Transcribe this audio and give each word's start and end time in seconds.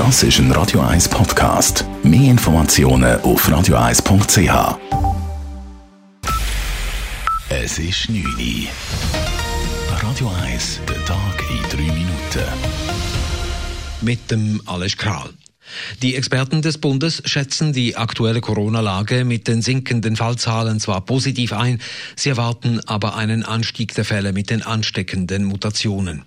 Das 0.00 0.22
ist 0.22 0.38
ein 0.38 0.50
Radio 0.52 0.80
1 0.80 1.10
Podcast. 1.10 1.84
Mehr 2.02 2.30
Informationen 2.30 3.20
auf 3.20 3.46
radio1.ch. 3.46 4.78
Es 7.50 7.78
ist 7.78 8.08
9 8.08 8.24
Uhr. 8.24 10.00
Radio 10.02 10.32
1, 10.42 10.80
der 10.88 11.04
Tag 11.04 11.44
in 11.50 11.62
3 11.68 11.92
Minuten. 11.92 12.48
Mit 14.00 14.30
dem 14.30 14.62
Alles 14.64 14.96
Kral. 14.96 15.28
Die 16.00 16.16
Experten 16.16 16.62
des 16.62 16.78
Bundes 16.78 17.22
schätzen 17.26 17.74
die 17.74 17.98
aktuelle 17.98 18.40
Corona-Lage 18.40 19.26
mit 19.26 19.48
den 19.48 19.60
sinkenden 19.60 20.16
Fallzahlen 20.16 20.80
zwar 20.80 21.02
positiv 21.02 21.52
ein, 21.52 21.78
sie 22.16 22.30
erwarten 22.30 22.80
aber 22.86 23.16
einen 23.16 23.42
Anstieg 23.42 23.94
der 23.94 24.06
Fälle 24.06 24.32
mit 24.32 24.48
den 24.48 24.62
ansteckenden 24.62 25.44
Mutationen. 25.44 26.24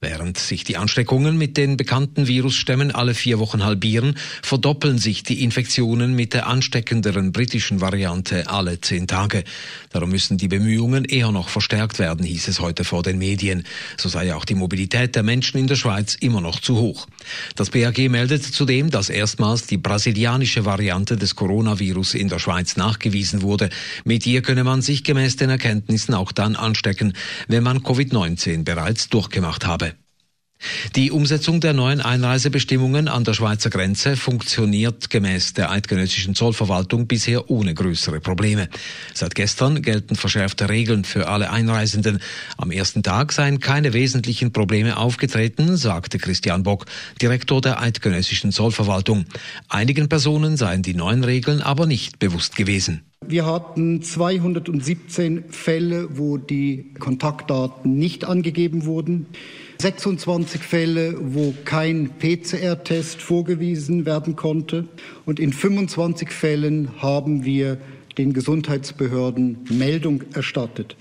Während 0.00 0.38
sich 0.38 0.62
die 0.62 0.76
Ansteckungen 0.76 1.38
mit 1.38 1.56
den 1.56 1.76
bekannten 1.76 2.26
Virusstämmen 2.26 2.90
alle 2.90 3.14
vier 3.14 3.38
Wochen 3.38 3.64
halbieren, 3.64 4.16
verdoppeln 4.42 4.98
sich 4.98 5.22
die 5.22 5.42
Infektionen 5.42 6.14
mit 6.14 6.34
der 6.34 6.46
ansteckenderen 6.46 7.32
britischen 7.32 7.80
Variante 7.80 8.48
alle 8.48 8.80
zehn 8.80 9.06
Tage. 9.06 9.42
Darum 9.90 10.10
müssen 10.10 10.36
die 10.36 10.48
Bemühungen 10.48 11.06
eher 11.06 11.32
noch 11.32 11.48
verstärkt 11.48 11.98
werden, 11.98 12.26
hieß 12.26 12.48
es 12.48 12.60
heute 12.60 12.84
vor 12.84 13.02
den 13.02 13.18
Medien. 13.18 13.64
So 13.96 14.08
sei 14.08 14.34
auch 14.34 14.44
die 14.44 14.54
Mobilität 14.54 15.16
der 15.16 15.22
Menschen 15.22 15.58
in 15.58 15.66
der 15.66 15.76
Schweiz 15.76 16.14
immer 16.14 16.40
noch 16.40 16.60
zu 16.60 16.76
hoch. 16.76 17.06
Das 17.54 17.70
BAG 17.70 17.98
meldet 18.10 18.44
zudem, 18.44 18.90
dass 18.90 19.08
erstmals 19.08 19.66
die 19.66 19.78
brasilianische 19.78 20.64
Variante 20.64 21.16
des 21.16 21.36
Coronavirus 21.36 22.14
in 22.14 22.28
der 22.28 22.38
Schweiz 22.38 22.76
nachgewiesen 22.76 23.42
wurde. 23.42 23.70
Mit 24.04 24.26
ihr 24.26 24.42
könne 24.42 24.62
man 24.62 24.82
sich 24.82 25.04
gemäß 25.04 25.36
den 25.36 25.50
Erkenntnissen 25.50 26.14
auch 26.14 26.32
dann 26.32 26.54
anstecken, 26.54 27.14
wenn 27.48 27.62
man 27.62 27.78
Covid-19 27.78 28.64
bereits 28.64 29.08
durchgemacht 29.08 29.55
habe. 29.64 29.94
Die 30.94 31.10
Umsetzung 31.10 31.60
der 31.60 31.74
neuen 31.74 32.00
Einreisebestimmungen 32.00 33.08
an 33.08 33.24
der 33.24 33.34
Schweizer 33.34 33.68
Grenze 33.68 34.16
funktioniert 34.16 35.10
gemäß 35.10 35.52
der 35.52 35.70
eidgenössischen 35.70 36.34
Zollverwaltung 36.34 37.06
bisher 37.06 37.50
ohne 37.50 37.74
größere 37.74 38.20
Probleme. 38.20 38.68
Seit 39.12 39.34
gestern 39.34 39.82
gelten 39.82 40.16
verschärfte 40.16 40.68
Regeln 40.68 41.04
für 41.04 41.28
alle 41.28 41.50
Einreisenden. 41.50 42.20
Am 42.56 42.70
ersten 42.70 43.02
Tag 43.02 43.32
seien 43.32 43.60
keine 43.60 43.92
wesentlichen 43.92 44.52
Probleme 44.52 44.96
aufgetreten, 44.96 45.76
sagte 45.76 46.18
Christian 46.18 46.62
Bock, 46.62 46.86
Direktor 47.20 47.60
der 47.60 47.80
eidgenössischen 47.80 48.50
Zollverwaltung. 48.50 49.26
Einigen 49.68 50.08
Personen 50.08 50.56
seien 50.56 50.82
die 50.82 50.94
neuen 50.94 51.22
Regeln 51.22 51.60
aber 51.60 51.86
nicht 51.86 52.18
bewusst 52.18 52.56
gewesen. 52.56 53.02
Wir 53.28 53.44
hatten 53.44 54.02
217 54.02 55.46
Fälle, 55.48 56.16
wo 56.16 56.36
die 56.36 56.94
Kontaktdaten 57.00 57.96
nicht 57.96 58.24
angegeben 58.24 58.86
wurden. 58.86 59.26
26 59.80 60.62
Fälle, 60.62 61.16
wo 61.20 61.52
kein 61.64 62.10
PCR-Test 62.20 63.20
vorgewiesen 63.20 64.06
werden 64.06 64.36
konnte. 64.36 64.86
Und 65.24 65.40
in 65.40 65.52
25 65.52 66.30
Fällen 66.30 67.02
haben 67.02 67.44
wir 67.44 67.78
den 68.16 68.32
Gesundheitsbehörden 68.32 69.58
Meldung 69.70 70.22
erstattet. 70.32 70.96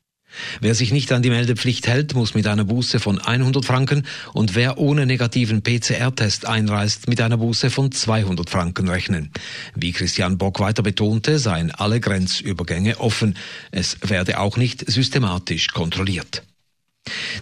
Wer 0.61 0.75
sich 0.75 0.91
nicht 0.91 1.11
an 1.11 1.21
die 1.21 1.29
Meldepflicht 1.29 1.87
hält, 1.87 2.15
muss 2.15 2.33
mit 2.33 2.47
einer 2.47 2.65
Buße 2.65 2.99
von 2.99 3.19
100 3.19 3.65
Franken 3.65 4.05
und 4.33 4.55
wer 4.55 4.77
ohne 4.77 5.05
negativen 5.05 5.61
PCR-Test 5.61 6.45
einreist, 6.45 7.07
mit 7.07 7.21
einer 7.21 7.37
Buße 7.37 7.69
von 7.69 7.91
200 7.91 8.49
Franken 8.49 8.89
rechnen. 8.89 9.31
Wie 9.75 9.91
Christian 9.91 10.37
Bock 10.37 10.59
weiter 10.59 10.83
betonte, 10.83 11.39
seien 11.39 11.71
alle 11.71 11.99
Grenzübergänge 11.99 12.99
offen. 12.99 13.37
Es 13.71 13.97
werde 14.01 14.39
auch 14.39 14.57
nicht 14.57 14.89
systematisch 14.89 15.69
kontrolliert. 15.69 16.43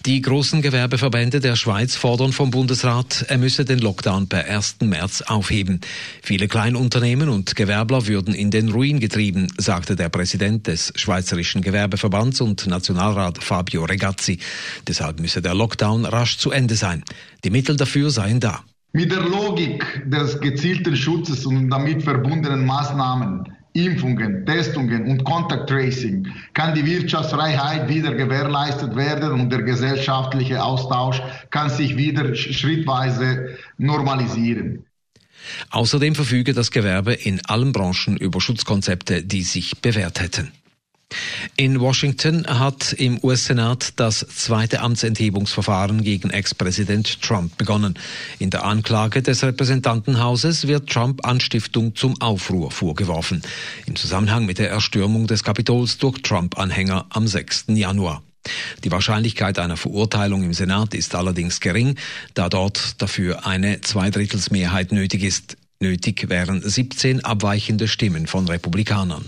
Die 0.06 0.22
großen 0.22 0.62
Gewerbeverbände 0.62 1.40
der 1.40 1.56
Schweiz 1.56 1.96
fordern 1.96 2.34
vom 2.34 2.52
Bundesrat, 2.52 3.26
er 3.30 3.38
müsse 3.38 3.64
den 3.64 3.80
Lockdown 3.80 4.28
per 4.28 4.46
1. 4.46 4.78
März 4.82 5.22
aufheben. 5.22 5.80
Viele 6.22 6.50
Kleinunternehmen 6.50 7.30
und 7.30 7.56
Gewerbler 7.56 8.06
würden 8.06 8.34
in 8.34 8.52
den 8.52 8.70
Ruin 8.70 9.00
getrieben, 9.00 9.48
sagte 9.58 9.96
der 9.96 10.10
Präsident 10.10 10.68
des 10.68 10.92
Schweizerischen 10.96 11.62
Gewerbeverbands 11.62 12.42
und 12.42 12.68
Nationalrat 12.68 13.42
Fabio 13.42 13.86
Regazzi. 13.86 14.40
Deshalb 14.88 15.22
müsse 15.22 15.42
der 15.42 15.56
Lockdown 15.56 16.04
rasch 16.04 16.38
zu 16.38 16.52
Ende 16.52 16.76
sein. 16.76 17.04
Die 17.46 17.50
Mittel 17.50 17.78
dafür 17.78 18.10
seien 18.10 18.42
da. 18.42 18.62
Mit 18.92 19.10
der 19.10 19.22
Logik 19.22 20.04
des 20.06 20.38
gezielten 20.42 20.98
Schutzes 20.98 21.46
und 21.46 21.70
damit 21.70 22.04
verbundenen 22.04 22.66
Maßnahmen 22.66 23.46
Impfungen, 23.74 24.46
Testungen 24.46 25.08
und 25.08 25.24
Contact 25.24 25.68
Tracing 25.68 26.28
kann 26.54 26.76
die 26.76 26.86
Wirtschaftsfreiheit 26.86 27.90
wieder 27.90 28.14
gewährleistet 28.14 28.96
werden 28.96 29.32
und 29.32 29.50
der 29.50 29.64
gesellschaftliche 29.64 30.64
Austausch 30.64 31.22
kann 31.50 31.70
sich 31.70 31.98
wieder 31.98 32.36
schrittweise 32.36 33.58
normalisieren. 33.78 34.86
Außerdem 35.72 36.16
verfüge 36.16 36.54
das 36.54 36.72
Gewerbe 36.72 37.14
in 37.14 37.42
allen 37.46 37.74
Branchen 37.74 38.16
über 38.18 38.40
Schutzkonzepte, 38.40 39.24
die 39.24 39.42
sich 39.42 39.82
bewährt 39.82 40.22
hätten. 40.22 40.52
In 41.56 41.80
Washington 41.80 42.46
hat 42.48 42.94
im 42.94 43.20
US-Senat 43.24 43.94
das 43.98 44.20
zweite 44.20 44.82
Amtsenthebungsverfahren 44.82 46.04
gegen 46.04 46.30
Ex-Präsident 46.30 47.22
Trump 47.22 47.58
begonnen. 47.58 47.96
In 48.40 48.50
der 48.50 48.64
Anklage 48.64 49.22
des 49.22 49.44
Repräsentantenhauses 49.44 50.68
wird 50.68 50.90
Trump 50.90 51.26
Anstiftung 51.26 51.96
zum 51.96 52.20
Aufruhr 52.22 52.72
vorgeworfen. 52.72 53.42
Im 53.86 53.96
Zusammenhang 53.96 54.46
mit 54.46 54.60
der 54.60 54.70
Erstürmung 54.70 55.28
des 55.28 55.44
Kapitols 55.44 55.98
durch 55.98 56.22
Trump-Anhänger 56.22 57.06
am 57.10 57.28
6. 57.28 57.66
Januar. 57.70 58.24
Die 58.84 58.92
Wahrscheinlichkeit 58.92 59.60
einer 59.60 59.78
Verurteilung 59.78 60.44
im 60.44 60.54
Senat 60.54 60.94
ist 60.94 61.16
allerdings 61.16 61.62
gering, 61.62 61.98
da 62.34 62.50
dort 62.50 63.02
dafür 63.02 63.46
eine 63.46 63.82
Zweidrittelsmehrheit 63.82 64.92
nötig 64.92 65.24
ist. 65.24 65.58
Nötig 65.80 66.30
wären 66.30 66.62
17 66.62 67.24
abweichende 67.24 67.88
Stimmen 67.88 68.28
von 68.28 68.48
Republikanern. 68.48 69.26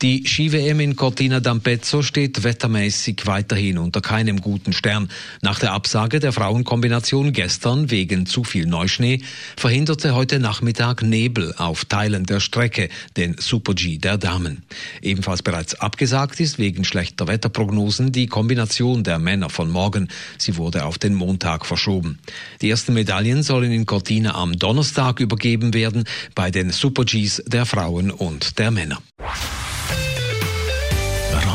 Die 0.00 0.24
Ski-WM 0.24 0.78
in 0.78 0.94
Cortina 0.94 1.38
d'Ampezzo 1.38 2.04
steht 2.04 2.44
wettermäßig 2.44 3.26
weiterhin 3.26 3.78
unter 3.78 4.00
keinem 4.00 4.40
guten 4.40 4.72
Stern. 4.72 5.10
Nach 5.42 5.58
der 5.58 5.72
Absage 5.72 6.20
der 6.20 6.30
Frauenkombination 6.30 7.32
gestern 7.32 7.90
wegen 7.90 8.24
zu 8.24 8.44
viel 8.44 8.66
Neuschnee 8.66 9.22
verhinderte 9.56 10.14
heute 10.14 10.38
Nachmittag 10.38 11.02
Nebel 11.02 11.52
auf 11.56 11.84
Teilen 11.84 12.26
der 12.26 12.38
Strecke, 12.38 12.90
den 13.16 13.38
Super-G 13.40 13.98
der 13.98 14.18
Damen. 14.18 14.62
Ebenfalls 15.02 15.42
bereits 15.42 15.74
abgesagt 15.74 16.38
ist 16.38 16.60
wegen 16.60 16.84
schlechter 16.84 17.26
Wetterprognosen 17.26 18.12
die 18.12 18.28
Kombination 18.28 19.02
der 19.02 19.18
Männer 19.18 19.50
von 19.50 19.68
morgen. 19.68 20.06
Sie 20.36 20.56
wurde 20.56 20.84
auf 20.84 20.98
den 20.98 21.14
Montag 21.14 21.66
verschoben. 21.66 22.20
Die 22.62 22.70
ersten 22.70 22.94
Medaillen 22.94 23.42
sollen 23.42 23.72
in 23.72 23.84
Cortina 23.84 24.36
am 24.36 24.56
Donnerstag 24.56 25.18
übergeben 25.18 25.74
werden 25.74 26.04
bei 26.36 26.52
den 26.52 26.70
Super-Gs 26.70 27.42
der 27.46 27.66
Frauen 27.66 28.12
und 28.12 28.60
der 28.60 28.70
Männer. 28.70 29.02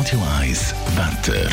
Radio 0.03 0.21
1 0.37 0.75
Wetter. 0.97 1.49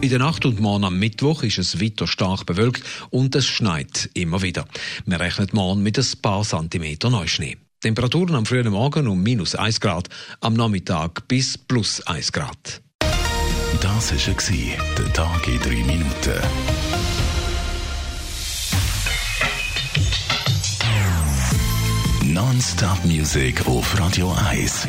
In 0.00 0.08
der 0.08 0.18
Nacht 0.18 0.44
und 0.44 0.58
morgen 0.58 0.82
am 0.82 0.98
Mittwoch 0.98 1.44
ist 1.44 1.58
es 1.58 1.80
weiter 1.80 2.08
stark 2.08 2.44
bewölkt 2.44 2.82
und 3.10 3.36
es 3.36 3.46
schneit 3.46 4.10
immer 4.14 4.42
wieder. 4.42 4.64
Man 5.04 5.20
rechnet 5.20 5.54
morgen 5.54 5.84
mit 5.84 5.96
ein 5.96 6.06
paar 6.22 6.42
Zentimeter 6.42 7.08
Neuschnee. 7.08 7.56
Temperaturen 7.80 8.34
am 8.34 8.46
frühen 8.46 8.68
Morgen 8.72 9.06
um 9.06 9.22
minus 9.22 9.54
1 9.54 9.78
Grad, 9.78 10.08
am 10.40 10.54
Nachmittag 10.54 11.28
bis 11.28 11.56
plus 11.56 12.04
1 12.04 12.32
Grad. 12.32 12.82
Das 13.80 14.10
war 14.10 14.94
der 14.98 15.12
Tag 15.12 15.46
in 15.46 15.60
drei 15.60 15.84
Minuten. 15.84 16.40
Non-Stop-Musik 22.24 23.68
auf 23.68 24.00
Radio 24.00 24.32
1. 24.50 24.88